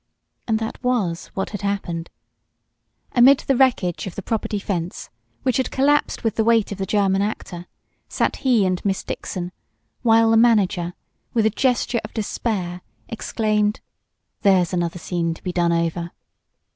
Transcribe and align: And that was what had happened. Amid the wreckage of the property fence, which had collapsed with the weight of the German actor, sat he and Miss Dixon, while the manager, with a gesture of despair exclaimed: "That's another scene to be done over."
And 0.47 0.57
that 0.57 0.83
was 0.83 1.27
what 1.35 1.51
had 1.51 1.61
happened. 1.61 2.09
Amid 3.11 3.41
the 3.41 3.55
wreckage 3.55 4.07
of 4.07 4.15
the 4.15 4.23
property 4.23 4.57
fence, 4.57 5.11
which 5.43 5.57
had 5.57 5.69
collapsed 5.69 6.23
with 6.23 6.37
the 6.37 6.43
weight 6.43 6.71
of 6.71 6.79
the 6.79 6.87
German 6.87 7.21
actor, 7.21 7.67
sat 8.09 8.37
he 8.37 8.65
and 8.65 8.83
Miss 8.83 9.03
Dixon, 9.03 9.51
while 10.01 10.31
the 10.31 10.37
manager, 10.37 10.95
with 11.35 11.45
a 11.45 11.51
gesture 11.51 12.01
of 12.03 12.15
despair 12.15 12.81
exclaimed: 13.09 13.79
"That's 14.41 14.73
another 14.73 14.97
scene 14.97 15.35
to 15.35 15.43
be 15.43 15.51
done 15.53 15.71
over." 15.71 16.09